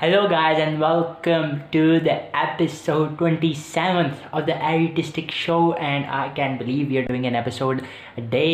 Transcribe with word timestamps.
Hello, 0.00 0.28
guys, 0.28 0.60
and 0.60 0.78
welcome 0.78 1.62
to 1.72 1.98
the 1.98 2.12
episode 2.32 3.18
27th 3.18 4.20
of 4.32 4.46
the 4.46 4.56
Artistic 4.56 5.32
Show. 5.32 5.72
And 5.74 6.06
I 6.08 6.28
can't 6.28 6.56
believe 6.56 6.86
believe 6.88 6.94
you 6.94 7.00
are 7.00 7.06
doing 7.06 7.24
an 7.24 7.34
episode 7.36 7.80
day 8.30 8.44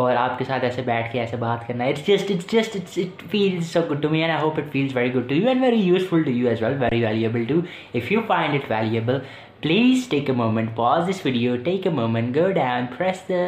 اور 0.00 0.16
آپ 0.16 0.36
کے 0.38 0.44
ساتھ 0.44 0.64
ایسے 0.64 0.82
بیٹھ 0.82 1.10
کے 1.12 1.20
ایسے 1.20 1.36
بات 1.36 1.66
کرنا 1.68 1.84
it's 1.84 2.06
just 2.06 2.30
it's 2.30 2.44
it's 2.44 2.52
just 2.52 2.76
it 2.76 2.98
it 2.98 3.22
feels 3.30 3.72
so 3.72 3.80
good 3.90 4.02
to 4.02 4.08
me 4.08 4.20
and 4.22 4.32
I 4.32 4.42
hope 4.42 4.60
feels 4.72 4.96
very 4.96 5.14
good 5.14 5.28
to 5.28 5.34
you 5.34 5.48
and 5.48 5.62
very 5.62 5.80
useful 5.80 6.22
to 6.22 6.30
you 6.32 6.48
as 6.48 6.62
well 6.62 6.76
very 6.80 7.02
valuable 7.02 7.44
to 7.44 7.60
if 7.94 8.12
you 8.12 8.20
find 8.26 8.54
it 8.54 8.70
valuable 8.70 9.18
please 9.60 10.08
take 10.10 10.30
a 10.30 10.36
moment 10.36 10.76
pause 10.76 11.08
this 11.10 11.26
video 11.26 11.56
take 11.64 11.86
a 11.86 11.92
moment 11.94 12.36
good 12.36 12.58
and 12.58 12.96
press 12.98 13.28
the 13.28 13.42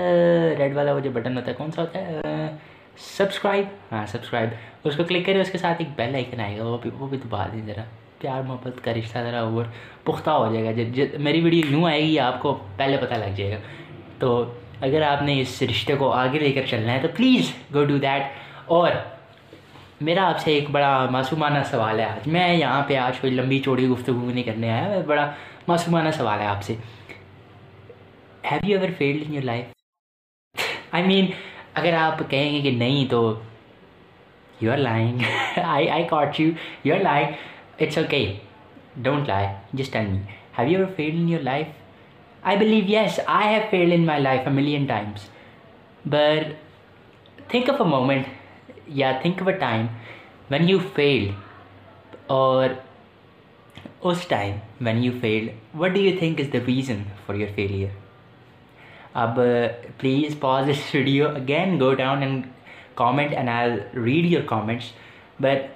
red 0.59 0.77
والا 0.77 0.93
وہ 0.93 1.01
جو 1.01 1.11
button 1.13 1.37
ہوتا 1.37 1.51
ہے 1.51 1.57
کون 1.57 1.71
سا 1.71 1.83
ہوتا 1.83 2.07
ہے 2.07 2.51
subscribe 2.99 3.65
ہاں 3.93 4.07
سبسکرائب 4.07 4.49
اس 4.85 4.97
کو 4.97 5.05
کلک 5.05 5.27
کریں 5.27 5.41
اس 5.41 5.51
کے 5.51 5.59
ساتھ 5.59 5.83
ایک 5.83 5.89
بیل 5.97 6.15
آئکن 6.15 6.41
آئے 6.41 6.59
گا 6.59 6.65
وہ 6.65 6.79
بھی 6.83 6.91
وہ 6.99 7.07
بھی 7.07 7.19
دبا 7.19 7.47
دیں 7.53 7.61
ذرا 7.67 7.83
پیار 8.19 8.43
محبت 8.43 8.83
کا 8.85 8.95
رشتہ 8.95 9.19
ذرا 9.19 9.41
اوور 9.41 9.65
پختہ 10.05 10.31
ہو 10.31 10.53
جائے 10.53 10.65
گا 10.65 10.73
جب 10.73 10.95
جب 10.95 11.21
میری 11.21 11.41
ویڈیو 11.41 11.71
یوں 11.71 11.85
آئے 11.85 12.03
گی 12.03 12.19
آپ 12.21 12.41
کو 12.43 12.59
پہلے 12.77 12.97
پتہ 12.97 13.15
لگ 13.15 13.35
جائے 13.37 13.51
گا 13.53 13.59
تو 14.19 14.45
اگر 14.81 15.03
آپ 15.03 15.23
نے 15.23 15.41
اس 15.41 15.63
رشتے 15.63 15.97
کو 15.97 16.11
آگے 16.13 16.39
لے 16.39 16.53
کر 16.53 16.67
چلنا 16.67 16.93
ہے 16.93 16.99
تو 17.03 17.09
پلیز 17.17 17.53
گو 17.75 17.85
ڈو 17.85 17.99
دیٹ 17.99 18.23
اور 18.69 18.91
میرا 20.01 20.29
آپ 20.29 20.39
سے 20.39 20.53
ایک 20.53 20.71
بڑا 20.71 21.07
معصومانہ 21.11 21.59
سوال 21.71 22.01
ہے 22.01 22.05
آج 22.05 22.29
میں 22.29 22.49
یہاں 22.55 22.83
پہ 22.89 22.97
آج 22.97 23.19
کوئی 23.21 23.33
لمبی 23.33 23.59
چوڑی 23.59 23.87
گفتگو 23.89 24.31
نہیں 24.31 24.43
کرنے 24.43 24.71
آیا 24.71 25.01
بڑا 25.07 25.31
معصومانہ 25.69 26.11
سوال 26.11 26.41
ہے 26.41 26.47
آپ 26.47 26.63
سے 26.63 26.75
have 28.51 28.69
you 28.69 28.79
ever 28.79 28.93
felt 28.99 29.23
in 29.27 29.35
your 29.35 29.43
life 29.43 30.61
I 30.93 31.05
mean 31.05 31.31
اگر 31.75 31.95
آپ 31.99 32.23
کہیں 32.31 32.53
گے 32.53 32.61
کہ 32.61 32.71
نہیں 32.71 33.07
تو 33.11 33.23
You're 34.63 34.77
lying. 34.77 35.25
I 35.57 36.07
caught 36.09 36.39
you. 36.39 36.57
You're 36.83 37.03
lying. 37.03 37.37
It's 37.79 37.99
okay. 37.99 38.41
Don't 39.01 39.27
lie. 39.27 39.61
Just 39.75 39.93
tell 39.93 40.05
me. 40.05 40.21
Have 40.53 40.69
you 40.69 40.83
ever 40.83 40.93
failed 40.93 41.15
in 41.15 41.29
your 41.29 41.41
life? 41.41 41.69
I 42.45 42.57
believe 42.57 42.89
yes, 42.89 43.19
I 43.27 43.43
have 43.53 43.71
failed 43.71 43.93
in 43.93 44.05
my 44.05 44.19
life 44.19 44.47
a 44.47 44.51
million 44.51 44.87
times. 44.87 45.29
But 46.05 46.57
think 47.49 47.69
of 47.69 47.81
a 47.81 47.85
moment. 47.85 48.29
Yeah, 48.87 49.21
think 49.23 49.41
of 49.41 49.49
a 49.49 49.59
time 49.59 49.91
when 50.49 50.69
you 50.69 50.81
failed, 50.81 51.35
or 52.29 52.79
us 54.05 54.25
time 54.27 54.61
when 54.79 55.03
you 55.03 55.19
failed. 55.21 55.51
What 55.73 55.95
do 55.95 56.01
you 56.01 56.19
think 56.19 56.41
is 56.41 56.51
the 56.51 56.61
reason 56.61 57.07
for 57.27 57.35
your 57.35 57.49
failure? 57.49 57.93
Uh, 59.15 59.69
please 59.99 60.35
pause 60.35 60.67
this 60.67 60.91
video 60.93 61.35
again, 61.35 61.79
go 61.79 61.95
down 61.95 62.23
and 62.23 62.53
comment 62.95 63.35
and 63.35 63.49
I 63.49 63.71
read 63.97 64.27
your 64.27 64.43
comments 64.47 64.93
but 65.41 65.67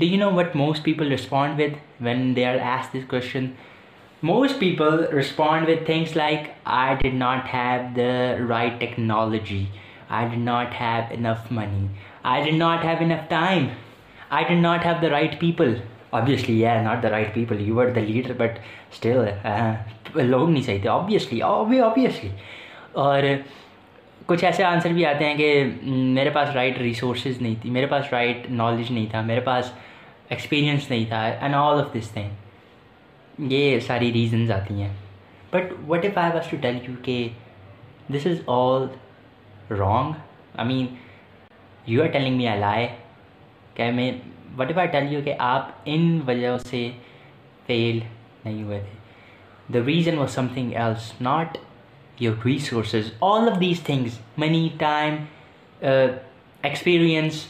the 0.00 0.06
you 0.06 0.18
know 0.18 0.30
what 0.36 0.56
most 0.56 0.84
people 0.84 1.12
respond 1.12 1.60
with 1.60 1.76
when 2.04 2.34
they 2.36 2.44
are 2.44 2.56
ایس 2.62 2.92
this 2.94 3.08
question 3.08 3.46
most 4.22 4.58
people 4.60 5.04
respond 5.18 5.68
with 5.68 5.84
things 5.86 6.16
like 6.16 6.48
I 6.76 6.94
do 7.00 7.16
not 7.16 7.54
have 7.54 7.82
the 7.96 8.12
right 8.48 8.80
technology 8.80 9.64
I 10.08 10.28
do 10.34 10.40
not 10.40 10.80
have 10.80 11.02
enough 11.10 11.52
money 11.52 11.86
I 12.22 12.50
do 12.50 12.58
not 12.58 12.84
have 12.84 12.96
enough 13.00 13.28
time 13.28 13.66
I 14.30 14.44
do 14.48 14.62
not 14.62 14.86
have 14.86 14.94
the 15.02 15.10
right 15.10 15.38
people 15.40 15.74
obviously 16.10 16.62
not 16.82 17.02
the 17.02 17.10
right 17.10 17.34
people 17.34 17.60
you 17.60 17.80
are 17.80 17.86
the 17.86 18.00
leader 18.00 18.32
but 18.36 18.58
still 18.92 19.24
لوگ 20.14 20.48
نہیں 20.50 20.62
سکتے 20.62 20.88
obviously 20.88 21.40
obviously 21.40 22.30
اور 22.92 23.22
کچھ 24.28 24.44
ایسے 24.44 24.64
answer 24.64 24.92
بھی 24.92 25.04
آتے 25.06 25.24
ہیں 25.24 25.36
کہ 25.36 25.64
میرے 26.14 26.30
پاس 26.30 26.48
رائٹ 26.54 26.78
ریسورسز 26.78 27.40
نہیں 27.42 27.54
تھی 27.62 27.70
میرے 27.70 27.86
پاس 27.86 28.12
رائٹ 28.12 28.50
نالج 28.50 28.90
نہیں 28.92 29.06
تھا 29.10 29.20
میرے 29.22 29.40
پاس 29.40 29.70
ایکسپیرینس 30.28 30.90
نہیں 30.90 31.04
تھا 31.08 31.20
and 31.24 31.54
all 31.54 31.80
of 31.80 31.94
this 31.94 32.10
thing 32.12 33.42
یہ 33.50 33.78
ساری 33.80 34.12
ریزنز 34.12 34.50
آتی 34.50 34.80
ہیں 34.82 34.92
but 35.52 35.72
what 35.86 36.04
if 36.04 36.18
I 36.18 36.32
was 36.34 36.50
to 36.50 36.56
tell 36.60 36.78
you 36.82 36.94
کہ 37.02 37.28
this 38.08 38.26
is 38.26 38.40
all 38.46 38.86
wrong 39.70 40.12
I 40.54 40.68
mean 40.68 40.86
you 41.86 42.02
are 42.02 42.08
telling 42.08 42.36
me 42.36 42.48
I 42.48 42.60
lie 42.60 42.86
کہ 43.74 43.90
میں 43.92 44.10
what 44.58 44.66
if 44.66 44.78
I 44.78 44.88
tell 44.88 45.12
you 45.12 45.20
کہ 45.24 45.34
آپ 45.46 45.70
ان 45.84 46.20
وجہ 46.26 46.56
سے 46.60 46.88
فیل 47.66 47.98
نہیں 48.44 48.62
ہوئے 48.62 48.80
تھے 48.80 49.72
the 49.72 49.86
reason 49.86 50.18
was 50.18 50.34
some 50.34 50.46
thing 50.54 50.74
else 50.74 51.12
not 51.20 51.58
your 52.18 52.34
resources 52.44 53.12
all 53.20 53.48
of 53.48 53.58
these 53.58 53.80
things 53.80 54.18
money 54.36 54.64
time 54.78 55.28
uh, 55.82 56.08
experience 56.62 57.46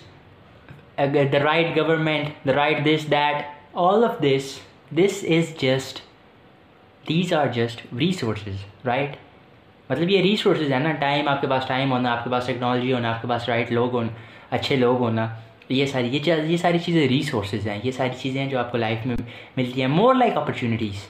uh, 0.99 1.07
the 1.07 1.43
right 1.43 1.75
government 1.75 2.35
the 2.45 2.55
right 2.55 2.85
this 2.85 3.05
that 3.07 3.55
all 3.75 4.05
of 4.05 4.21
this 4.21 4.61
this 4.93 5.23
is 5.23 5.55
just 5.55 6.03
these 7.05 7.33
are 7.33 7.49
just 7.51 7.83
resources 7.93 8.69
right 8.85 9.17
مطلب 9.91 10.11
یہ 10.11 10.23
resources 10.23 10.73
ہیں 10.73 10.79
نا 10.79 10.93
time 11.01 11.29
آپ 11.29 11.41
کے 11.41 11.47
پاس 11.47 11.67
time 11.67 11.93
ہونا 11.93 12.13
آپ 12.13 12.25
کے 12.25 12.31
پاس 12.31 12.47
technology 12.47 12.93
ہونا 12.93 13.11
آپ 13.11 13.23
کے 13.23 13.29
پاس 13.29 13.49
رائٹ 13.49 13.71
لوگ 13.73 13.93
ہونا 13.93 14.09
اچھے 14.57 14.77
لوگ 14.77 14.99
ہونا 14.99 15.27
یہ 15.69 15.87
ساری 15.87 16.19
یہ 16.23 16.57
ساری 16.57 16.79
چیزیں 16.79 17.07
ریسورسز 17.09 17.67
ہیں 17.69 17.79
یہ 17.85 17.91
ساری 17.91 18.17
چیزیں 18.21 18.41
ہیں 18.43 18.49
جو 18.51 18.59
آپ 18.59 18.71
کو 18.73 18.79
لائف 18.79 19.07
میں 19.07 19.17
ملتی 19.57 19.81
ہیں 19.81 19.89
more 19.89 20.15
like 20.15 20.37
opportunities 20.37 21.07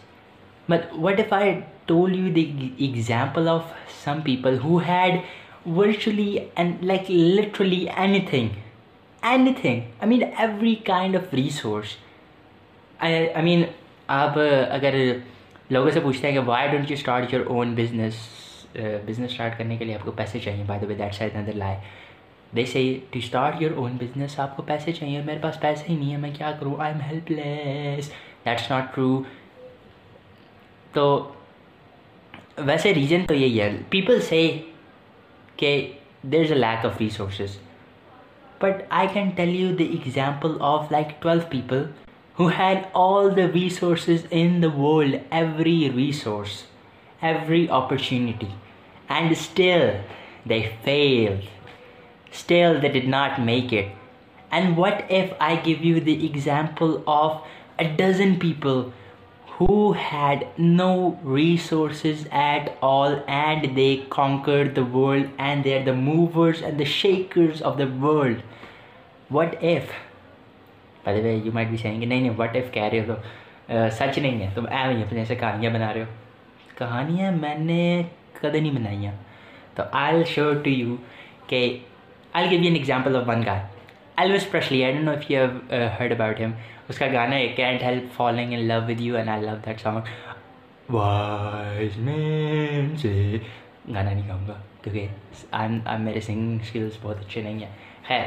But 0.68 0.96
what 0.98 1.18
if 1.18 1.32
I 1.32 1.64
told 1.86 2.14
you 2.14 2.32
the 2.32 2.72
example 2.78 3.48
of 3.48 3.72
some 3.98 4.22
people 4.22 4.56
who 4.58 4.78
had 4.80 5.22
virtually 5.66 6.50
and 6.56 6.82
like 6.82 7.06
literally 7.08 7.88
anything? 7.90 8.50
Anything. 9.22 9.92
I 10.00 10.06
mean, 10.06 10.22
every 10.38 10.76
kind 10.76 11.14
of 11.14 11.32
resource. 11.32 11.96
I, 13.00 13.32
I 13.34 13.42
mean, 13.42 13.64
آپ 14.08 14.38
اگر 14.70 14.94
لوگوں 15.70 15.90
سے 15.90 16.00
پوچھتے 16.00 16.26
ہیں 16.26 16.34
کہ 16.34 16.40
why 16.44 16.68
don't 16.68 16.90
you 16.90 16.96
start 16.96 17.32
your 17.32 17.40
own 17.46 17.74
business 17.74 18.14
business 19.06 19.30
start 19.30 19.58
کرنے 19.58 19.76
کے 19.76 19.84
لیے 19.84 19.94
آپ 19.94 20.04
کو 20.04 20.12
پیسے 20.16 20.38
چاہیے 20.44 20.64
by 20.66 20.80
the 20.80 20.86
way 20.86 20.94
that 20.94 21.14
side 21.14 21.36
اندر 21.36 21.56
lie 21.62 21.76
they 22.56 22.64
see 22.66 22.82
to 23.10 23.18
start 23.18 23.62
your 23.62 23.76
own 23.76 23.96
business 24.00 24.38
آپ 24.40 24.56
کو 24.56 24.62
پیسے 24.66 24.92
چاہیے 24.92 25.16
اور 25.16 25.24
میرے 25.26 25.38
پاس 25.42 25.60
پیسے 25.60 25.84
ہی 25.88 25.96
نہیں 25.96 26.12
ہے 26.12 26.16
میں 26.16 26.30
کیا 26.38 26.52
کروں 26.60 26.74
I 26.78 26.92
am 26.92 27.00
help 27.10 27.30
less 27.30 28.10
that's 28.44 28.70
not 28.70 28.94
true 28.94 29.22
تو 30.98 31.08
ویسے 32.66 32.94
ریزن 32.94 33.26
تو 33.26 33.34
یہی 33.34 33.60
ہے 33.60 33.70
پیپل 33.90 34.20
سے 34.20 34.40
کہ 35.58 35.70
there 36.32 36.40
is 36.40 36.52
a 36.52 36.58
lack 36.58 36.86
of 36.86 37.00
resources 37.00 37.56
but 38.60 38.82
I 38.90 39.08
can 39.12 39.28
tell 39.36 39.54
you 39.56 39.68
the 39.78 39.84
example 39.96 40.56
of 40.70 40.92
like 40.92 41.20
twelve 41.22 41.40
people 41.50 41.84
who 42.36 42.48
had 42.58 42.78
all 42.96 43.30
the 43.36 43.46
resources 43.54 44.26
in 44.30 44.62
the 44.62 44.68
world 44.76 45.16
every 45.30 45.78
resource 45.96 46.62
every 47.20 47.66
opportunity 47.72 48.46
and 49.08 49.30
still 49.30 49.88
they 50.50 50.60
fail 50.84 51.40
still 52.32 52.82
they 52.82 53.00
not 53.08 53.38
make 53.40 53.74
it 53.74 53.96
and 54.50 54.78
what 54.78 55.02
if 55.08 55.32
I 55.40 55.56
give 55.66 55.76
you 55.82 56.00
the 56.06 56.18
example 56.22 56.96
of 57.12 57.36
a 57.76 57.88
dozen 57.96 58.34
people 58.40 58.82
had 59.60 60.42
no 60.58 61.10
resources 61.36 62.26
at 62.30 62.68
all 62.80 63.14
and 63.26 63.66
they 63.76 63.94
conquer 64.08 64.66
are 64.78 65.84
the 65.86 65.92
movers 65.94 66.62
and 66.62 66.78
the 66.78 66.84
shakers 66.84 67.62
of 67.62 67.78
the 67.78 67.84
world 68.00 68.40
what 69.30 69.54
if 69.60 69.90
پہ 71.04 71.34
you 71.44 71.52
might 71.54 71.68
بھی 71.68 71.76
نہیں 71.82 72.06
نہیں 72.06 72.30
what 72.38 72.56
if 72.56 72.72
کہہ 72.72 72.82
رہے 72.82 73.00
ہو 73.00 73.14
تو 73.66 73.88
سچ 73.90 74.18
نہیں 74.18 74.40
ہے 74.40 74.50
تم 74.54 74.66
ایو 74.70 74.90
نہیں 74.90 75.02
اپنے 75.02 75.18
جیسے 75.18 75.34
کہانیاں 75.34 75.72
بنا 75.72 75.92
رہے 75.94 76.00
ہو 76.00 76.76
کہانیاں 76.78 77.32
میں 77.32 77.54
نے 77.58 78.02
کدے 78.40 78.60
نہیں 78.60 78.72
بنائیں 78.72 79.10
تو 79.74 79.82
آئی 79.92 80.24
شور 80.24 80.54
ٹو 80.54 80.70
یو 80.70 80.96
کہ 81.46 81.78
I 82.32 82.50
give 82.50 82.60
we 82.60 82.66
an 82.66 82.74
example 82.74 83.16
of 83.16 83.28
one 83.28 83.44
gal 83.46 83.58
Presley 84.50 84.84
I 84.84 84.92
know 84.94 85.10
all 85.10 85.32
you 85.32 85.44
have 85.44 85.86
heard 86.00 86.12
about 86.12 86.40
ہم 86.40 86.50
اس 86.88 86.98
کا 86.98 87.06
گانا 87.12 87.36
ہے 87.36 87.48
can't 87.48 87.82
help 87.82 88.12
following 88.16 88.52
in 88.52 88.64
love 88.68 88.80
with 88.88 89.00
you 89.00 89.16
and 89.16 89.28
I 89.28 89.42
love 89.42 89.54
that 89.66 89.80
song 89.80 90.92
wise 90.92 91.98
men 91.98 92.96
سے 92.96 93.38
گانا 93.94 94.10
نہیں 94.10 94.28
گاؤں 94.28 94.46
گا 94.48 94.54
کیونکہ 94.82 95.96
میرے 95.98 96.20
سنگنگ 96.20 96.58
اسکلس 96.60 96.98
بہت 97.02 97.18
اچھے 97.18 97.42
نہیں 97.42 97.58
ہیں 97.58 97.70
خیر 98.08 98.24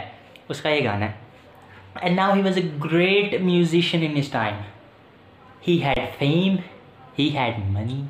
اس 0.49 0.61
کا 0.61 0.69
یہ 0.69 0.83
گانا 0.85 1.05
ہے 1.05 1.29
and 1.95 2.15
now 2.15 2.33
he 2.33 2.41
was 2.41 2.57
a 2.57 2.63
great 2.83 3.41
musician 3.41 4.05
in 4.05 4.11
his 4.15 4.29
time 4.31 4.53
he 5.67 5.83
had 5.83 5.99
fame 6.19 6.55
he 7.19 7.29
had 7.37 7.59
money 7.69 8.01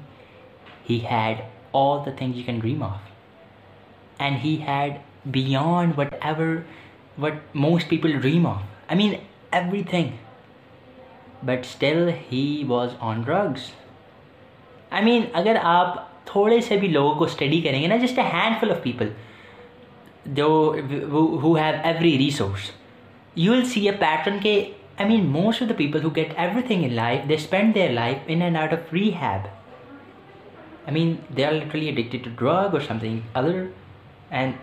he 0.89 0.99
had 1.11 1.41
all 1.73 2.05
the 2.05 2.11
thing 2.17 2.35
you 2.35 2.43
can 2.45 2.59
dream 2.59 2.83
of 2.83 3.09
and 4.17 4.37
had 4.43 4.93
beyond 5.25 5.99
what 5.99 6.13
ever 6.21 6.55
what 7.17 7.55
most 7.55 7.89
people 7.89 8.19
dream 8.19 8.47
of 8.47 8.61
I 8.87 8.97
mean 8.97 9.13
every 9.51 9.83
thing 9.89 10.09
but 11.45 11.59
still 11.59 12.09
he 12.31 12.63
was 12.67 12.95
on 12.99 13.21
drugs 13.21 13.71
I 14.91 15.03
mean 15.03 15.25
اگر 15.33 15.57
آپ 15.63 15.95
تھوڑے 16.25 16.59
سے 16.61 16.77
بھی 16.77 16.87
لوگوں 16.87 17.15
کو 17.15 17.25
study 17.25 17.61
کریں 17.61 17.81
گے 17.81 17.87
نا 17.87 17.95
just 17.95 18.19
a 18.19 18.25
hand 18.33 18.59
full 18.59 18.71
of 18.71 18.83
people 18.83 19.09
جو 20.33 20.47
who 21.41 21.55
have 21.55 21.73
every 21.83 22.17
resource 22.17 22.69
you 23.35 23.51
will 23.51 23.63
see 23.65 23.87
a 23.89 23.95
pattern 23.99 24.37
کے 24.41 24.53
I 24.97 25.09
mean 25.09 25.25
most 25.31 25.61
of 25.61 25.69
the 25.69 25.75
people 25.77 26.03
who 26.03 26.15
get 26.15 26.33
every 26.37 26.61
thing 26.67 26.83
in 26.83 26.93
life 26.93 27.27
they 27.29 27.33
spend 27.33 27.75
their 27.75 27.91
life 27.91 28.17
in 28.27 28.41
and 28.41 28.57
out 28.57 28.73
of 28.73 28.93
re 28.93 29.09
ہیب 29.15 29.47
I 30.85 30.93
mean 30.93 31.15
they 31.37 31.45
are 31.45 31.51
literally 31.51 31.89
addicted 31.89 32.23
to 32.25 32.31
drug 32.37 32.73
اور 32.73 32.81
some 32.87 32.99
thing 32.99 33.19
other 33.33 33.63
and 34.29 34.53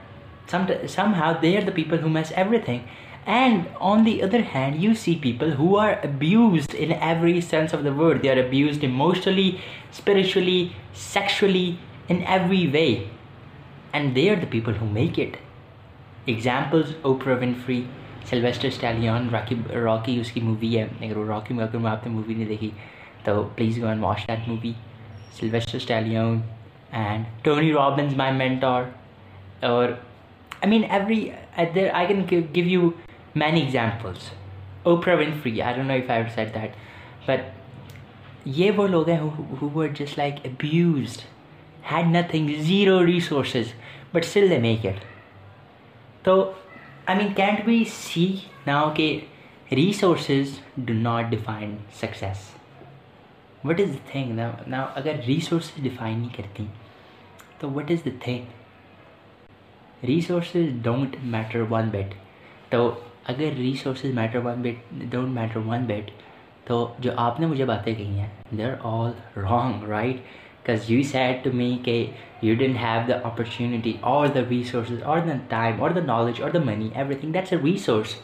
somehow 0.51 1.39
they 1.41 1.57
are 1.57 1.63
the 1.63 1.73
people 1.73 1.99
who 1.99 2.09
mess 2.09 2.33
everything. 2.35 2.83
And 3.27 3.67
on 3.79 4.05
the 4.05 4.23
other 4.23 4.41
hand, 4.43 4.83
you 4.83 4.95
see 4.95 5.15
people 5.17 5.51
who 5.51 5.77
are 5.77 6.01
abused 6.03 6.75
in 6.75 6.93
every 6.93 7.41
sense 7.43 7.75
of 7.75 7.85
the 7.85 7.93
word. 7.93 8.23
They 8.23 8.31
are 8.31 8.41
abused 8.41 8.83
emotionally, 8.83 9.61
spiritually, 9.91 10.73
sexually, 10.95 11.79
in 12.09 12.25
every 12.25 12.67
way. 12.67 13.11
And 13.93 14.15
they 14.15 14.31
are 14.31 14.37
the 14.37 14.47
people 14.47 14.73
who 14.75 14.87
make 14.87 15.19
it. 15.19 15.37
Examples 16.27 16.93
Oprah 17.05 17.39
Winfrey, 17.41 17.85
Sylvester 18.31 18.69
Stallone 18.69 19.29
Rocky 19.33 19.55
Rocky 19.73 20.19
اس 20.21 20.31
کی 20.33 20.41
movie 20.41 20.77
ہے 20.79 20.83
اگر 21.01 21.17
وہ 21.17 21.25
راکی 21.27 21.55
میں 21.55 21.65
اگر 21.65 21.87
آپ 21.89 22.07
نے 22.07 22.13
movie 22.13 22.35
نہیں 22.35 22.49
دیکھی 22.49 22.71
تو 23.25 23.43
please 23.57 23.81
go 23.83 23.87
and 23.87 24.03
watch 24.05 24.27
that 24.29 24.49
movie 24.49 24.73
Sylvester 25.39 25.77
Stallone 25.77 26.41
and 27.01 27.25
Tony 27.45 27.73
Robbins 27.73 28.15
my 28.17 28.33
mentor 28.37 28.83
اور 29.69 29.89
I 30.61 30.71
mean 30.71 30.85
every 30.91 31.31
I 31.93 32.07
can 32.07 32.25
give 32.55 32.67
you 32.67 32.89
many 33.37 33.63
examples 33.63 34.31
O 34.83 34.97
Parveen 34.97 35.33
free 35.43 35.51
down 35.77 35.91
فائیور 36.07 36.29
set 36.35 36.55
that 36.55 36.77
but 37.27 38.47
یہ 38.57 38.71
وہ 38.77 38.87
لوگ 38.89 39.09
ہیں 39.09 39.89
just 39.95 40.19
like 40.19 40.35
abused 40.45 41.23
had 41.93 42.07
nothing 42.07 42.49
zero 42.61 43.05
resources 43.07 43.73
but 44.13 44.25
still 44.25 44.51
the 44.51 44.59
maker 44.61 44.99
تو 46.25 46.41
I 47.07 47.19
mean 47.19 47.33
can't 47.35 47.65
be 47.65 47.83
see 47.89 48.27
now 48.67 48.91
کے 48.95 49.19
resources 49.73 50.59
do 50.77 50.95
not 50.95 51.31
define 51.31 51.77
success 52.01 52.51
what 53.65 53.81
is 53.81 53.89
the 53.89 54.07
thing 54.13 54.39
now 54.67 54.85
اگر 54.95 55.21
resources 55.27 55.83
define 55.83 56.19
نہیں 56.19 56.37
کرتیں 56.37 56.65
تو 57.59 57.71
what 57.71 57.91
is 57.91 58.05
the 58.05 58.11
thing 58.21 58.45
resources 60.03 60.73
don't 60.83 61.17
matter 61.27 61.65
one 61.71 61.89
bit 61.89 62.15
تو 62.71 62.91
اگر 63.25 63.57
resources 63.59 64.15
matter 64.15 64.41
one 64.45 64.63
bit 64.63 64.93
don't 65.03 65.35
matter 65.35 65.61
one 65.67 65.85
bit 65.85 66.11
تو 66.65 66.87
جو 66.99 67.11
آپ 67.19 67.41
نے 67.41 67.47
مجھے 67.47 67.65
باتیں 67.65 67.95
کہی 67.95 68.19
ہیں 68.19 68.29
they 68.51 68.65
are 68.65 68.75
all 68.85 69.11
wrong 69.41 69.85
right 69.89 70.17
because 70.63 70.91
you 70.91 71.03
said 71.03 71.43
to 71.45 71.51
me 71.53 71.77
کہ 71.85 72.05
you 72.43 72.55
didn't 72.55 72.77
have 72.77 73.01
the 73.09 73.19
opportunity 73.29 73.93
اور 74.03 74.27
دا 74.29 74.41
ریسورسز 74.51 75.03
اور 75.03 75.19
دا 75.19 75.37
ٹائم 75.49 75.81
اور 75.83 75.91
دا 75.91 76.01
نالج 76.07 76.43
اور 76.43 76.51
the 76.51 76.59
money 76.65 76.89
every 76.95 77.15
thing 77.15 77.33
that's 77.33 77.53
a 77.53 77.59
resource 77.63 78.15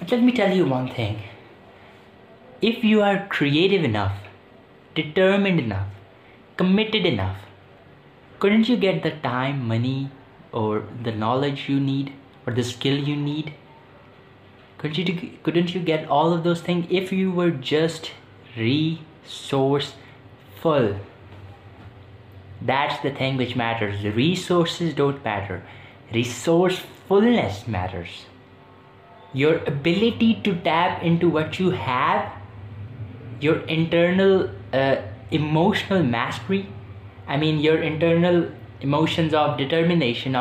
late 0.00 0.12
me 0.14 0.30
tell 0.36 0.56
you 0.56 0.66
one 0.68 0.86
thing 0.94 2.64
if 2.64 2.84
you 2.84 3.02
are 3.02 3.14
creative 3.30 3.84
enough 3.84 4.26
determined 4.96 5.60
enough 5.62 6.56
committed 6.58 7.06
enough 7.06 8.40
can't 8.40 8.70
you 8.70 8.76
get 8.82 9.04
the 9.04 9.08
time 9.22 9.66
money 9.68 10.04
or 10.54 10.84
the 11.02 11.12
knowledge 11.12 11.68
you 11.68 11.78
need 11.80 12.12
or 12.46 12.54
the 12.54 12.64
skill 12.64 12.96
you 12.96 13.16
need? 13.16 13.52
Couldn't 14.78 15.74
you 15.74 15.80
get 15.80 16.08
all 16.08 16.32
of 16.32 16.44
those 16.44 16.60
things 16.60 16.86
if 16.90 17.12
you 17.12 17.32
were 17.32 17.50
just 17.50 18.12
resourceful? 18.56 19.96
That's 22.60 23.02
the 23.02 23.10
thing 23.10 23.36
which 23.36 23.56
matters. 23.56 24.02
The 24.02 24.10
resources 24.10 24.94
don't 24.94 25.24
matter. 25.24 25.62
Resourcefulness 26.12 27.66
matters. 27.66 28.26
Your 29.32 29.56
ability 29.64 30.40
to 30.44 30.54
tap 30.54 31.02
into 31.02 31.28
what 31.28 31.58
you 31.58 31.70
have, 31.70 32.32
your 33.40 33.60
internal 33.66 34.50
uh, 34.72 34.96
emotional 35.30 36.02
mastery, 36.02 36.68
your 37.28 37.78
internal 37.82 38.50
emotions 38.84 39.34
of 39.34 39.58
determination 39.58 40.36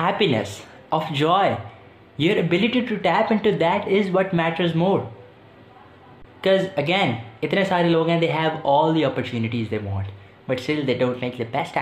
happiness 0.00 0.60
of 0.90 1.10
joy 1.12 1.54
your 2.18 2.36
ability 2.36 2.80
to 2.80 2.94
tap 3.02 3.32
that 3.44 3.88
is 3.98 4.14
what 4.14 4.34
matters 4.34 4.74
more 4.76 4.98
because 6.42 6.66
again 6.76 7.12
اتنے 7.42 7.64
سارے 7.64 7.88
لوگ 7.88 8.08
ہیں 8.08 8.20
they 8.20 8.32
have 8.32 8.94
the 8.94 9.04
opportunities 9.04 9.70
they 9.70 9.78
want 9.84 10.08
but 10.48 10.60
still 10.60 10.86
they 10.86 10.94
don't 10.94 11.22
make 11.22 11.38
the 11.38 11.44
best 11.52 11.76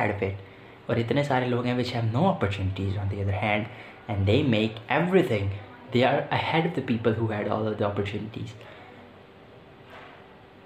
اور 0.86 0.96
اتنے 0.96 1.22
سارے 1.24 1.46
لوگ 1.48 1.66
have 1.66 2.00
no 2.02 2.28
opportunities 2.28 2.96
hand 3.42 3.64
and 4.08 4.26
they 4.26 4.42
make 4.48 4.78
every 4.88 5.22
thing 5.22 5.48
they 5.94 6.04
are 6.04 6.18
a 6.30 6.38
head 6.52 6.76
the 6.76 6.80
people 6.86 7.12
opportunities 7.82 8.54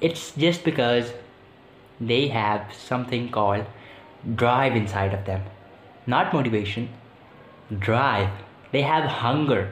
it's 0.03 0.31
just 0.37 0.65
because 0.65 1.12
they 2.00 2.31
have 2.33 2.56
some 2.79 3.03
thing 3.09 3.27
call 3.31 3.61
drive 4.25 4.73
in 4.75 4.87
side 4.87 5.15
of 5.15 5.27
them 5.27 5.49
not 6.09 6.35
motivation 6.35 6.85
drive 7.71 8.27
they 8.73 8.83
have 8.85 9.06
hunger 9.23 9.65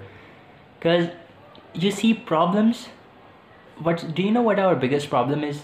you 1.75 1.91
see 1.91 2.13
problems 2.29 2.87
what 3.87 4.03
do 4.07 4.23
you 4.23 4.31
know 4.33 4.43
what 4.45 4.59
our 4.59 4.75
biggest 4.75 5.11
problem 5.11 5.45
is 5.45 5.61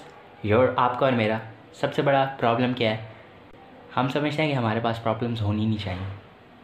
your 0.44 0.68
آپ 0.76 0.98
کا 0.98 1.06
اور 1.06 1.14
میرا 1.14 1.38
سب 1.74 1.94
سے 1.94 2.02
بڑا 2.02 2.24
problem 2.40 2.72
کیا 2.72 2.90
ہے 2.90 3.10
ہم 3.96 4.08
سمجھتے 4.08 4.42
ہیں 4.42 4.50
کہ 4.50 4.56
ہمارے 4.56 4.80
پاس 4.80 5.02
پرابلمس 5.02 5.42
ہونی 5.42 5.64
نہیں 5.66 5.84
چاہئیں 5.84 6.10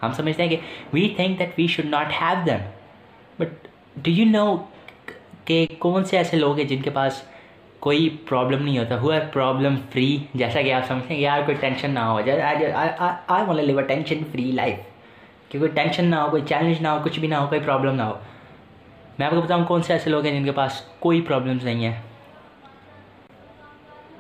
ہم 0.03 0.12
سمجھتے 0.12 0.43
ہیں 0.43 0.50
کہ 0.50 0.56
we 0.93 1.09
think 1.17 1.39
that 1.39 1.59
we 1.59 1.67
should 1.67 1.87
not 1.87 2.12
have 2.21 2.45
them 2.47 2.69
but 3.39 3.67
do 3.97 4.11
you 4.11 4.27
know 4.27 4.56
کہ 5.45 5.67
کون 5.79 6.05
سے 6.05 6.17
ایسے 6.17 6.37
لوگ 6.37 6.56
ہیں 6.56 6.65
جن 6.65 6.83
کے 6.83 6.91
پاس 6.91 7.23
کوئی 7.81 8.09
پرابلم 8.29 8.62
نہیں 8.62 8.79
ہوتا 8.79 8.95
آر 9.15 9.27
پرابلم 9.33 9.77
فری 9.93 10.17
جیسا 10.35 10.62
کہ 10.62 10.73
آپ 10.73 10.87
سمجھتے 10.89 11.09
ہیں 11.09 11.17
کہ 11.17 11.25
یار 11.25 11.43
کوئی 11.45 11.56
ٹینشن 11.61 11.91
نہ 11.91 12.00
ہو 12.00 12.21
جائے 12.21 13.62
live 13.62 13.79
a 13.79 13.87
tension 13.87 14.23
free 14.33 14.50
life 14.53 14.79
کہ 15.49 15.59
کوئی 15.59 15.71
ٹینشن 15.75 16.05
نہ 16.05 16.17
ہو 16.17 16.31
کوئی 16.31 16.43
چیلنج 16.47 16.83
نہ 16.83 16.89
ہو 16.89 16.99
کچھ 17.05 17.19
بھی 17.21 17.29
نہ 17.29 17.35
ہو 17.35 17.47
کوئی 17.47 17.61
پرابلم 17.61 17.95
نہ 17.95 18.03
ہو 18.03 18.17
میں 19.19 19.27
آپ 19.27 19.33
کو 19.33 19.41
بتاؤں 19.41 19.65
کون 19.65 19.83
سے 19.83 19.93
ایسے 19.93 20.11
لوگ 20.11 20.25
ہیں 20.25 20.33
جن 20.33 20.45
کے 20.45 20.53
پاس 20.53 20.83
کوئی 20.99 21.21
پرابلمس 21.21 21.65
نہیں 21.65 21.85
ہیں 21.85 22.00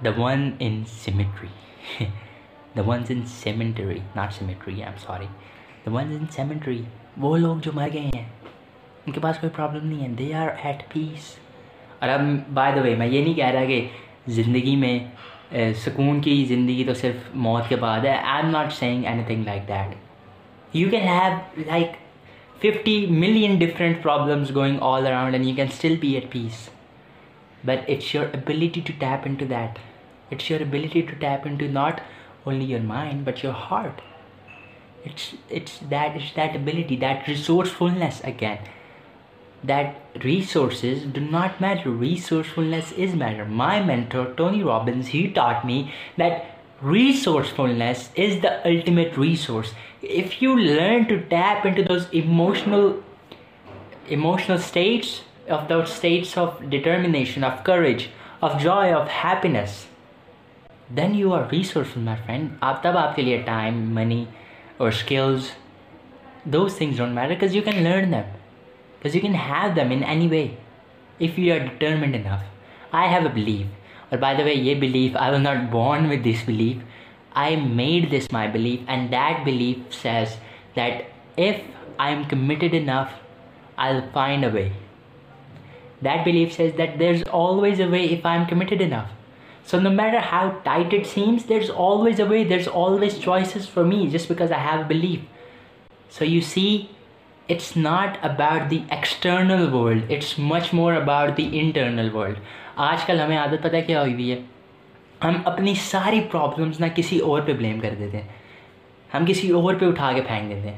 دا 0.04 0.10
one 0.16 0.50
in 0.58 0.82
cemetery 0.94 2.06
the 2.76 2.82
ones 2.86 3.10
in 3.10 3.22
cemetery 3.26 3.98
not 4.16 4.32
cemetery 4.32 4.72
I 4.74 4.82
am 4.82 4.98
sorry 4.98 5.26
the 5.86 5.92
ones 5.92 6.16
in 6.16 6.26
cemetery 6.30 6.82
وہ 7.16 7.36
لوگ 7.36 7.58
جو 7.58 7.72
مر 7.74 7.88
گئے 7.92 8.10
ہیں 8.14 8.26
ان 9.06 9.12
کے 9.12 9.20
پاس 9.20 9.40
کوئی 9.40 9.50
پرابلم 9.56 9.86
نہیں 9.86 10.00
ہے 10.00 10.14
دے 10.18 10.32
آر 10.34 10.48
ایٹ 10.62 10.82
پیس 10.88 11.34
اور 12.00 12.08
اب 12.08 12.20
بائی 12.54 12.74
دا 12.74 12.82
وے 12.82 12.94
میں 12.94 13.06
یہ 13.06 13.22
نہیں 13.22 13.34
کہہ 13.34 13.50
رہا 13.50 13.64
کہ 13.64 13.86
زندگی 14.32 14.74
میں 14.76 14.98
سکون 15.84 16.20
کی 16.20 16.44
زندگی 16.44 16.84
تو 16.84 16.94
صرف 16.94 17.34
موت 17.36 17.68
کے 17.68 17.76
بعد 17.76 18.04
ہے 18.04 18.10
I 18.12 18.42
am 18.42 18.50
not 18.50 18.72
saying 18.72 19.04
any 19.04 19.22
thing 19.26 19.44
like 19.44 19.68
that 19.68 20.76
you 20.76 20.88
can 20.90 21.08
have 21.08 21.62
like 21.66 21.96
fifty 22.56 23.04
million 23.08 23.58
different 23.58 24.02
problems 24.02 24.54
going 24.54 24.78
all 24.82 25.06
around 25.06 25.34
and 25.34 25.46
you 25.46 25.54
can 25.56 25.66
still 25.72 25.96
be 26.00 26.12
at 26.14 26.30
peace 26.32 26.68
but 27.64 27.90
it's 27.90 28.14
your 28.14 28.24
ability 28.32 28.80
to 28.80 28.92
tap 28.98 29.26
in 29.26 29.34
to 29.34 29.46
that 29.46 29.78
it's 30.30 30.50
your 30.50 30.60
ability 30.60 31.00
to 31.00 31.16
tap 31.20 31.46
in 31.48 31.56
to 31.56 31.66
not 31.72 32.00
only 32.44 32.64
your 32.64 32.80
mind 32.84 33.26
but 33.26 33.44
your 33.44 33.54
heart 33.70 34.00
it's 35.06 35.34
it's 35.50 35.80
that 35.80 36.16
it's 36.16 36.34
that 36.36 36.56
ability 36.56 36.96
that 36.96 37.28
resourcefulness 37.28 38.20
again 38.24 38.56
that 39.62 40.24
resources 40.24 41.04
do 41.14 41.20
not 41.30 41.60
matter 41.62 41.90
resourcefulness 42.00 42.92
is 42.98 43.14
metre 43.14 43.44
my 43.54 43.80
mentor 43.84 44.24
Tony 44.36 44.62
Robbins 44.62 45.14
he 45.14 45.26
taught 45.34 45.64
me 45.64 45.82
that 46.18 46.84
resourcefulness 46.84 48.08
is 48.18 48.42
the 48.42 48.48
ultimate 48.64 49.18
resource 49.18 49.72
if 50.02 50.42
you 50.42 50.54
learn 50.56 51.02
to 51.02 51.16
tap 51.28 51.66
into 51.66 52.06
emotional 52.12 52.88
emotional 54.10 54.56
states 54.56 55.20
of 55.50 55.68
the 55.68 55.76
states 55.76 56.36
of 56.38 56.60
determination 56.62 57.44
of 57.44 57.62
courage 57.64 58.06
of 58.40 58.62
joy 58.62 58.92
of 58.92 59.08
happiness 59.24 59.84
then 60.96 61.14
you 61.14 61.32
are 61.34 61.42
resource 61.52 61.92
full 61.92 62.00
my 62.00 62.22
friend 62.26 62.48
آپ 62.60 62.82
تب 62.82 62.96
آپ 62.96 63.16
کے 63.16 63.22
لیے 63.22 63.42
time 63.46 63.80
money 63.94 64.24
اور 64.76 64.88
skills 64.88 65.50
those 66.46 66.76
things 66.78 66.96
don't 66.98 67.14
matter 67.14 67.34
because 67.34 67.56
you 67.56 67.62
can 67.64 67.82
learn 67.84 68.12
them 68.12 68.37
because 68.98 69.14
you 69.14 69.20
can 69.20 69.34
have 69.34 69.74
them 69.74 69.92
in 69.92 70.02
any 70.02 70.28
way 70.28 70.58
if 71.18 71.38
you 71.38 71.52
are 71.52 71.60
determined 71.60 72.14
enough. 72.14 72.42
I 72.92 73.06
have 73.06 73.24
a 73.24 73.28
belief, 73.28 73.66
or 74.10 74.18
by 74.18 74.34
the 74.34 74.44
way, 74.44 74.54
ye 74.54 74.74
belief, 74.74 75.14
I 75.16 75.30
was 75.30 75.40
not 75.40 75.70
born 75.70 76.08
with 76.08 76.24
this 76.24 76.42
belief. 76.42 76.82
I 77.32 77.56
made 77.56 78.10
this 78.10 78.32
my 78.32 78.48
belief, 78.48 78.80
and 78.88 79.12
that 79.12 79.44
belief 79.44 79.94
says 79.94 80.38
that 80.74 81.04
if 81.36 81.62
I 81.98 82.10
am 82.10 82.24
committed 82.26 82.74
enough, 82.74 83.12
I'll 83.76 84.10
find 84.10 84.44
a 84.44 84.50
way. 84.50 84.72
That 86.02 86.24
belief 86.24 86.52
says 86.52 86.74
that 86.74 86.98
there's 86.98 87.22
always 87.24 87.80
a 87.80 87.88
way 87.88 88.10
if 88.10 88.24
I'm 88.24 88.46
committed 88.46 88.80
enough. 88.80 89.10
So 89.64 89.78
no 89.78 89.90
matter 89.90 90.20
how 90.20 90.60
tight 90.64 90.92
it 90.92 91.06
seems, 91.06 91.44
there's 91.44 91.68
always 91.68 92.18
a 92.18 92.26
way, 92.26 92.44
there's 92.44 92.68
always 92.68 93.18
choices 93.18 93.66
for 93.66 93.84
me 93.84 94.10
just 94.10 94.28
because 94.28 94.50
I 94.50 94.58
have 94.58 94.80
a 94.80 94.88
belief. 94.88 95.20
So 96.08 96.24
you 96.24 96.40
see, 96.40 96.90
it's 97.48 97.76
not 97.76 98.16
about 98.22 98.70
the 98.70 98.78
external 98.90 99.68
world 99.74 100.12
it's 100.12 100.34
much 100.38 100.72
more 100.74 100.92
about 100.92 101.36
the 101.36 101.48
internal 101.60 102.14
world 102.14 102.38
آج 102.82 103.04
کل 103.04 103.20
ہمیں 103.20 103.36
عادت 103.38 103.62
پتہ 103.62 103.76
کیا 103.86 104.00
ہوئی 104.00 104.12
ہوئی 104.12 104.30
ہے 104.32 104.38
ہم 105.24 105.40
اپنی 105.44 105.74
ساری 105.74 106.20
پرابلمس 106.30 106.80
نہ 106.80 106.86
کسی 106.94 107.18
اور 107.18 107.40
پہ 107.40 107.52
بلیم 107.52 107.80
کر 107.80 107.94
دیتے 107.98 108.16
ہیں 108.16 108.26
ہم 109.10 109.24
کسی 109.28 109.50
اور 109.50 109.74
پہ 109.74 109.86
اٹھا 109.86 110.12
کے 110.12 110.20
پھینک 110.26 110.50
دیتے 110.50 110.68
ہیں 110.68 110.78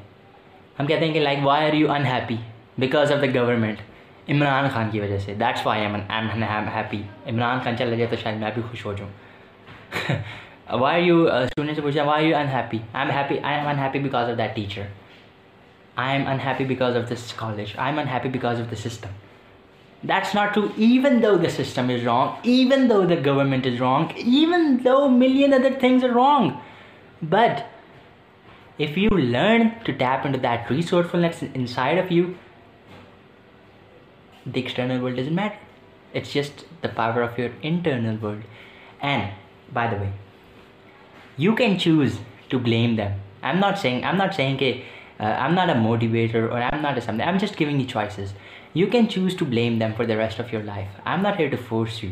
ہم 0.78 0.86
کہتے 0.86 1.06
ہیں 1.06 1.12
کہ 1.14 1.20
like 1.20 1.38
why 1.42 1.66
are 1.66 1.74
you 1.74 1.90
unhappy 1.92 2.36
because 2.78 3.12
of 3.12 3.20
the 3.22 3.26
government 3.34 3.80
Imran 4.28 4.68
Khan 4.68 4.88
کی 4.90 5.00
وجہ 5.00 5.18
سے 5.18 5.34
that's 5.34 5.66
why 5.66 5.82
am 5.82 5.94
am 5.94 6.68
happy 6.74 7.02
Imran 7.26 7.58
Khan 7.64 7.76
چل 7.76 7.96
جائے 7.96 8.06
تو 8.10 8.16
شاید 8.22 8.40
میں 8.40 8.50
بھی 8.54 8.62
خوش 8.70 8.86
ہو 8.86 8.92
جاؤں 8.92 9.10
وائی 10.72 11.02
آر 11.02 11.06
یو 11.06 11.22
اسٹوڈنٹ 11.34 11.76
سے 11.76 11.82
پوچھا 11.82 12.02
why 12.02 12.28
you 12.28 12.36
in 12.36 12.48
happy 12.48 12.78
I 12.92 13.06
am 13.06 13.16
happy 13.16 13.38
I 13.42 13.56
am 13.56 13.68
in 13.68 13.78
happy 13.78 13.98
because 13.98 14.30
of 14.30 14.38
that 14.38 14.54
teacher 14.54 14.82
I 15.96 16.14
am 16.14 16.26
unhappy 16.26 16.64
because 16.64 16.96
of 16.96 17.08
this 17.08 17.32
college. 17.32 17.74
I 17.76 17.88
am 17.88 17.98
unhappy 17.98 18.28
because 18.28 18.58
of 18.58 18.70
the 18.70 18.76
system. 18.76 19.10
That's 20.02 20.32
not 20.32 20.54
true. 20.54 20.72
Even 20.78 21.20
though 21.20 21.36
the 21.36 21.50
system 21.50 21.90
is 21.90 22.04
wrong, 22.04 22.38
even 22.42 22.88
though 22.88 23.04
the 23.04 23.16
government 23.16 23.66
is 23.66 23.80
wrong, 23.80 24.12
even 24.16 24.82
though 24.82 25.04
a 25.04 25.10
million 25.10 25.52
other 25.52 25.78
things 25.78 26.02
are 26.02 26.12
wrong, 26.12 26.62
but 27.20 27.66
if 28.78 28.96
you 28.96 29.10
learn 29.10 29.74
to 29.84 29.92
tap 29.92 30.24
into 30.24 30.38
that 30.38 30.70
resourcefulness 30.70 31.42
inside 31.42 31.98
of 31.98 32.10
you, 32.10 32.38
the 34.46 34.60
external 34.60 35.02
world 35.02 35.16
doesn't 35.16 35.34
matter. 35.34 35.58
It's 36.14 36.32
just 36.32 36.64
the 36.80 36.88
power 36.88 37.20
of 37.20 37.38
your 37.38 37.50
internal 37.62 38.16
world. 38.16 38.42
And 39.02 39.32
by 39.70 39.86
the 39.88 39.96
way, 39.96 40.12
you 41.36 41.54
can 41.54 41.78
choose 41.78 42.18
to 42.48 42.58
blame 42.58 42.96
them. 42.96 43.20
I'm 43.42 43.60
not 43.60 43.78
saying 43.78 44.02
I 45.20 45.42
am 45.42 45.54
not 45.54 45.68
a 45.68 45.78
motivated 45.78 46.50
اور 46.50 46.60
I 46.60 46.70
am 46.72 46.82
not 46.82 46.96
a 46.96 47.00
some 47.00 47.16
they 47.16 47.22
am 47.22 47.36
just 47.36 47.60
گوگ 47.60 47.70
یہ 47.70 47.86
choices 47.88 48.34
you 48.74 48.86
can 48.86 49.08
choose 49.08 49.36
to 49.36 49.44
blame 49.44 49.78
them 49.78 49.90
for 49.96 50.04
the 50.04 50.16
rest 50.16 50.40
of 50.40 50.54
your 50.54 50.62
life 50.62 51.00
I 51.04 51.16
am 51.16 51.22
not 51.22 51.40
have 51.40 51.48
to 51.50 51.56
force 51.68 52.04
you 52.04 52.10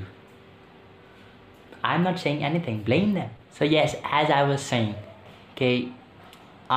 I 1.82 1.96
am 1.96 2.02
not 2.02 2.18
saying 2.18 2.42
any 2.42 2.58
thing 2.64 2.78
blame 2.78 3.14
them 3.14 3.28
so 3.58 3.64
yes 3.64 3.94
as 4.12 4.30
I 4.30 4.48
was 4.48 4.60
saying 4.60 4.92
کہ 5.54 5.84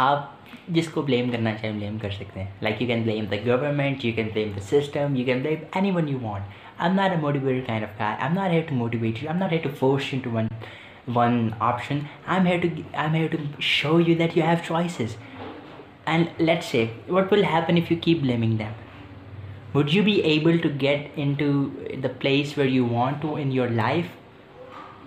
آپ 0.00 0.29
جس 0.67 0.87
کو 0.87 1.01
blame 1.01 1.31
کرنا 1.31 1.51
چاہیے 1.51 1.71
ہم 1.71 1.79
blame 1.79 1.97
کر 1.97 2.09
سکتے 2.09 2.43
ہیں 2.43 2.51
like 2.61 2.81
you 2.81 2.87
can 2.87 3.03
blame 3.03 3.25
the 3.25 3.35
government 3.45 4.05
you 4.05 4.11
can 4.15 4.29
blame 4.33 4.51
the 4.55 4.61
system 4.61 5.15
you 5.15 5.25
can 5.25 5.41
blame 5.41 5.63
any 5.71 5.91
one 5.91 6.07
you 6.07 6.17
want 6.21 6.43
I 6.77 6.89
am 6.89 6.95
not 6.95 7.11
a 7.11 7.19
موٹیوٹ 7.21 7.67
ٹائن 7.67 7.83
of 7.83 7.97
car 7.97 8.07
I 8.07 8.23
am 8.23 8.33
not 8.33 8.51
have 8.51 8.61
to 8.69 8.75
motivate 8.75 9.23
you 9.23 9.29
am 9.29 9.37
not 9.37 9.53
he 9.53 9.59
force 9.79 10.13
one 10.25 10.47
one 11.15 11.49
option 11.59 11.99
I 12.25 12.39
am 12.39 12.47
have 12.47 12.59
to 12.61 12.67
I 12.93 13.05
am 13.05 13.13
have 13.13 13.27
to 13.31 13.37
show 13.61 13.99
you 13.99 14.15
that 14.17 14.37
you 14.37 14.43
have 14.43 14.57
choices 14.67 15.15
and 16.05 16.41
let 16.41 16.63
see 16.63 17.13
what 17.15 17.31
will 17.31 17.43
happen 17.45 17.79
keep 17.81 18.21
blaming 18.21 18.57
them 18.57 19.75
would 19.75 19.93
you 19.93 20.03
be 20.03 20.13
able 20.23 20.57
to 20.57 20.69
get 20.81 21.07
in 21.15 21.33
the 22.03 22.07
place 22.19 22.57
where 22.57 22.67
you 22.67 22.87
want 22.87 23.21
to 23.21 23.35
in 23.35 23.51
your 23.51 23.67
life 23.75 24.05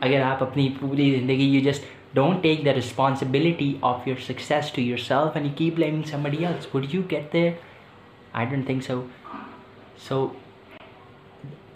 اگر 0.00 0.22
آپ 0.22 0.42
اپنی 0.42 0.68
پوری 0.80 1.10
زندگی 1.10 1.44
you 1.44 1.60
just 1.64 1.92
don't 2.14 2.42
take 2.42 2.64
the 2.64 2.74
responsibility 2.74 3.72
of 3.82 4.08
your 4.08 4.20
success 4.26 4.72
to 4.72 4.80
your 4.80 4.98
self 4.98 5.36
and 5.36 5.46
you 5.46 5.52
keep 5.56 5.76
blaming 5.76 6.02
somebody 6.10 6.44
else 6.46 6.74
would 6.74 6.94
you 6.94 7.02
get 7.10 7.32
there 7.32 7.50
I 8.32 8.46
don't 8.46 8.66
think 8.66 8.82
so 8.82 9.02
so 10.08 10.26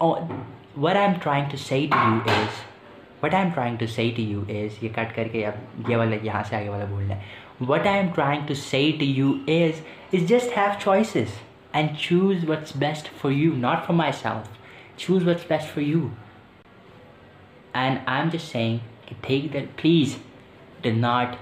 what 0.01 0.95
I 0.95 1.05
am 1.05 1.13
trying 1.23 1.49
to 1.51 1.57
say 1.59 1.85
to 1.91 1.97
you 2.05 2.31
is 2.31 2.63
what 3.23 3.33
I 3.33 3.43
am 3.43 3.53
trying 3.53 3.77
to 3.77 3.85
say 3.87 4.09
to 4.15 4.21
you 4.23 4.41
is 4.49 4.83
یہ 4.83 4.89
کٹ 4.95 5.15
کر 5.15 5.27
کے 5.27 5.45
اب 5.45 5.89
یہ 5.89 5.95
والا 5.95 6.15
یہاں 6.23 6.43
سے 6.49 6.55
آگے 6.55 6.69
والا 6.69 6.85
بولنا 6.85 7.15
ہے 7.15 7.47
What 7.59 7.85
I 7.85 7.97
am 7.97 8.13
trying 8.13 8.47
to 8.47 8.55
say 8.55 8.97
to 8.97 9.05
you 9.05 9.43
is 9.45 9.81
just 10.25 10.51
have 10.51 10.79
choices 10.79 11.29
and 11.73 11.97
choose 11.97 12.45
what's 12.45 12.71
best 12.71 13.09
for 13.09 13.31
you, 13.31 13.53
not 13.53 13.85
for 13.85 13.91
myself. 13.91 14.47
Choose 14.95 15.25
what's 15.25 15.43
best 15.43 15.67
for 15.67 15.81
you. 15.81 16.13
And 17.73 17.99
I'm 18.07 18.31
just 18.31 18.49
saying, 18.49 18.79
take 19.21 19.51
that. 19.51 19.75
Please 19.75 20.19
do 20.81 20.93
not 20.93 21.37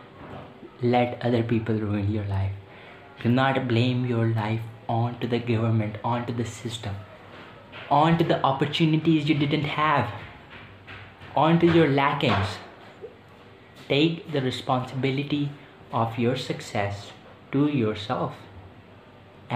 let 0.81 1.21
other 1.23 1.43
people 1.43 1.75
ruin 1.75 2.11
your 2.11 2.25
life. 2.25 2.51
Do 3.21 3.29
not 3.29 3.67
blame 3.67 4.05
your 4.05 4.27
life 4.27 4.61
onto 4.89 5.27
the 5.27 5.39
government, 5.39 5.97
onto 6.03 6.33
the 6.33 6.45
system, 6.45 6.95
onto 7.91 8.23
the 8.23 8.41
opportunities 8.41 9.29
you 9.29 9.35
didn't 9.35 9.65
have, 9.65 10.09
onto 11.35 11.71
your 11.71 11.89
lackings. 11.89 12.57
Take 13.87 14.31
the 14.31 14.41
responsibility 14.41 15.51
of 15.91 16.19
your 16.19 16.35
six 16.41 16.73
to 17.49 17.65
years 17.65 18.09
of 18.11 18.35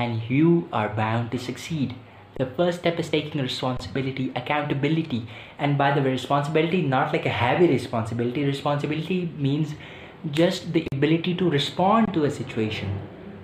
and 0.00 0.31
you 0.31 0.59
are 0.71 0.87
bound 0.95 1.31
to 1.31 1.37
succeed 1.37 1.93
the 2.39 2.43
first 2.47 2.85
step 2.85 2.99
is 2.99 3.09
taking 3.11 3.41
responsibility 3.41 4.27
accountability 4.35 5.19
and 5.57 5.77
by 5.77 5.93
the 5.93 6.05
responsibility 6.05 6.81
not 6.87 7.13
like 7.13 7.27
a 7.27 7.33
heavy 7.41 7.75
responsibility 7.75 8.49
responsibility 8.49 9.23
means 9.39 9.73
just 10.33 10.73
the 10.75 10.79
ability 10.91 11.33
to 11.39 11.51
respond 11.55 12.13
to 12.13 12.23
a 12.23 12.29
situation 12.31 12.97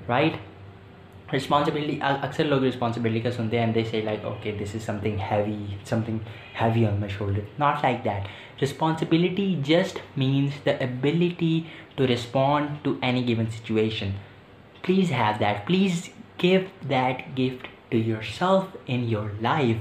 right 0.10 1.34
responsibility 1.34 1.98
اکثر 2.02 2.44
لوگ 2.46 2.64
responsibility 2.64 3.20
کا 3.20 3.32
سنتے 3.32 3.60
ہیں 3.60 3.72
they 3.74 3.84
see 3.84 4.02
like 4.02 4.26
okay 4.26 4.52
this 4.60 4.76
is 4.76 4.84
some 4.84 4.98
thing 5.02 5.18
heavy 5.32 5.76
some 5.86 6.02
thing 6.02 6.18
heavy 6.62 6.86
on 6.86 7.00
my 7.00 7.14
shoulder 7.18 7.42
not 7.60 7.84
like 7.84 8.04
that 8.06 8.28
Responsibility 8.60 9.60
just 9.62 10.02
means 10.16 10.54
the 10.64 10.84
ability 10.84 11.68
to 11.96 12.08
respond 12.08 12.84
to 12.84 12.98
any 13.02 13.24
given 13.24 13.52
situation. 13.52 14.16
Please 14.84 15.10
have 15.10 15.40
that. 15.40 15.66
Please 15.66 16.10
give 16.38 16.70
that 16.88 17.36
gift 17.36 17.68
to 17.92 17.98
yourself 17.98 18.68
in 18.86 19.08
your 19.08 19.32
life, 19.42 19.78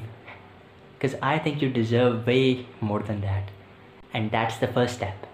because 0.94 1.16
I 1.22 1.38
think 1.38 1.62
you 1.62 1.70
deserve 1.70 2.26
way 2.26 2.66
more 2.80 3.00
than 3.00 3.20
that. 3.22 3.50
And 4.12 4.30
that's 4.30 4.58
the 4.58 4.68
first 4.68 4.94
step. 4.94 5.26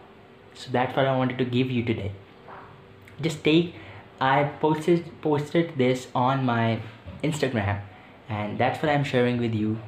So 0.54 0.70
that's 0.70 0.96
what 0.96 1.06
I 1.06 1.16
wanted 1.16 1.38
to 1.38 1.44
give 1.44 1.70
you 1.70 1.84
today. 1.84 2.12
Just 3.20 3.44
take, 3.44 3.74
I 4.20 4.44
posted 4.60 5.76
this 5.76 6.08
on 6.14 6.44
my 6.44 6.80
Instagram, 7.22 7.80
and 8.28 8.58
that's 8.58 8.82
what 8.82 8.90
I'm 8.90 9.04
sharing 9.04 9.38
with 9.38 9.54
you. 9.54 9.78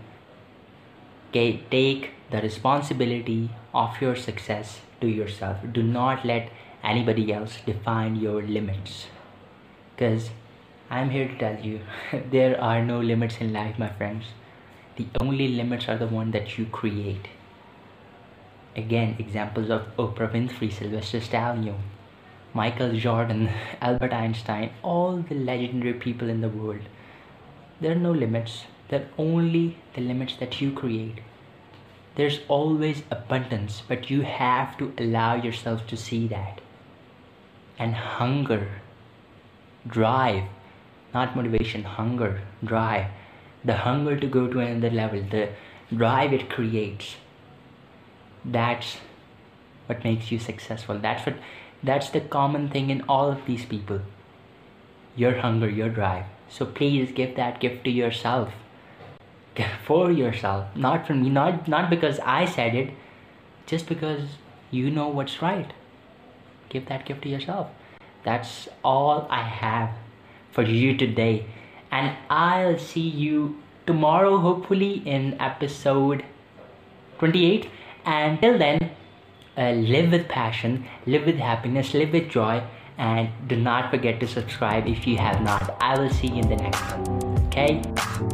Okay, 1.31 1.63
take 1.71 2.11
the 2.35 2.43
responsibility 2.43 3.49
of 3.73 4.01
your 4.01 4.17
success 4.17 4.81
to 5.01 5.07
yourself. 5.07 5.59
Do 5.73 5.83
not 5.85 6.25
let 6.25 6.51
anybody 6.83 7.33
else 7.33 7.59
define 7.65 8.17
your 8.17 8.43
limits, 8.43 9.07
because 9.91 10.31
I'm 10.91 11.11
here 11.11 11.29
to 11.29 11.39
tell 11.39 11.61
you 11.65 11.81
there 12.33 12.61
are 12.61 12.83
no 12.85 12.99
limits 13.01 13.37
in 13.41 13.53
life, 13.53 13.79
my 13.79 13.89
friends. 13.89 14.25
The 14.97 15.07
only 15.21 15.47
limits 15.47 15.89
are 15.89 15.97
the 15.97 16.09
one 16.09 16.33
that 16.33 16.59
you 16.59 16.67
create. 16.67 17.29
Again, 18.75 19.15
examples 19.21 19.71
of 19.71 19.83
Oprah 19.97 20.33
Winfrey, 20.33 20.73
Sylvester 20.73 21.21
Stallone, 21.21 21.79
Michael 22.53 22.97
Jordan, 22.97 23.49
Albert 23.81 24.13
Einstein, 24.13 24.73
all 24.83 25.19
the 25.19 25.37
legendary 25.37 25.95
people 25.95 26.29
in 26.29 26.41
the 26.41 26.49
world. 26.49 26.83
There 27.81 27.93
are 27.93 28.07
no 28.09 28.11
limits. 28.11 28.65
They're 28.89 29.09
only 29.19 29.77
the 29.95 30.01
limits 30.01 30.35
that 30.41 30.61
you 30.61 30.73
create. 30.73 31.21
There's 32.17 32.41
always 32.47 33.03
abundance, 33.11 33.83
but 33.87 34.09
you 34.09 34.23
have 34.23 34.79
to 34.79 34.93
allow 34.99 35.35
yourself 35.35 35.87
to 35.89 35.97
see 35.97 36.29
that. 36.29 36.61
And 37.79 37.95
hunger, 37.95 38.69
drive, 39.87 40.45
not 41.13 41.35
motivation, 41.35 41.83
hunger, 41.83 42.43
drive. 42.65 43.07
The 43.65 43.79
hunger 43.79 44.17
to 44.17 44.27
go 44.29 44.47
to 44.47 44.61
another 44.61 44.91
level, 44.91 45.23
the 45.23 45.49
drive 45.93 46.33
it 46.33 46.49
creates. 46.49 47.17
That's 48.45 48.99
what 49.87 50.05
makes 50.05 50.31
you 50.31 50.39
successful. 50.39 50.99
That's 50.99 52.11
the 52.11 52.21
common 52.21 52.69
thing 52.69 52.91
in 52.91 53.03
all 53.09 53.31
of 53.31 53.45
these 53.47 53.65
people. 53.65 54.03
Your 55.17 55.41
hunger, 55.41 55.69
your 55.69 55.89
drive. 55.89 56.27
So 56.49 56.65
please 56.65 57.11
give 57.13 57.35
that 57.37 57.61
gift 57.61 57.85
to 57.85 57.91
yourself 57.91 58.53
for 59.87 60.11
yourself, 60.11 60.67
not 60.75 61.07
for 61.07 61.15
me, 61.15 61.31
not 61.31 61.91
because 61.91 62.19
I 62.21 62.45
said 62.45 62.75
it, 62.75 62.91
just 63.67 63.87
because 63.87 64.23
you 64.71 64.91
know 64.91 65.09
what's 65.09 65.41
right. 65.41 65.73
Give 66.69 66.87
that 66.87 67.07
gift 67.07 67.23
to 67.23 67.29
yourself. 67.29 67.69
That's 68.25 68.69
all 68.83 69.27
I 69.31 69.43
have 69.43 69.91
for 70.51 70.63
you 70.63 70.97
today, 70.97 71.47
and 71.91 72.17
I'll 72.31 72.79
see 72.79 73.09
you 73.09 73.63
tomorrow, 73.87 74.39
hopefully, 74.39 75.03
in 75.07 75.41
episode 75.41 76.25
28. 77.19 77.71
And 78.05 78.41
till 78.41 78.59
then, 78.59 78.91
uh, 79.57 79.71
live 79.71 80.11
with 80.11 80.29
passion, 80.29 80.87
live 81.07 81.27
with 81.27 81.37
happiness, 81.37 81.95
live 81.95 82.13
with 82.13 82.29
joy, 82.29 82.63
and 82.99 83.29
do 83.49 83.57
not 83.57 83.91
forget 83.91 84.21
to 84.21 84.27
subscribe 84.27 84.87
if 84.87 85.07
you 85.07 85.17
have 85.17 85.43
not. 85.43 85.77
I 85.81 85.99
will 85.99 86.11
see 86.11 86.29
you 86.29 86.43
in 86.43 86.49
the 86.49 86.57
next 86.57 86.83
one. 86.93 87.47
Okay? 87.47 88.34